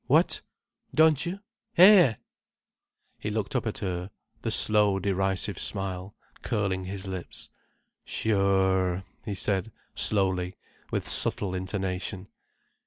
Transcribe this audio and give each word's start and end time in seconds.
What? 0.07 0.41
Don't 0.95 1.27
you? 1.27 1.41
Hé?" 1.77 2.17
He 3.19 3.29
looked 3.29 3.55
up 3.55 3.67
at 3.67 3.77
her, 3.77 4.09
the 4.41 4.49
slow, 4.49 4.97
derisive 4.97 5.59
smile 5.59 6.15
curling 6.41 6.85
his 6.85 7.05
lips. 7.05 7.51
"Sure," 8.03 9.03
he 9.25 9.35
said 9.35 9.71
slowly, 9.93 10.55
with 10.89 11.07
subtle 11.07 11.53
intonation. 11.53 12.29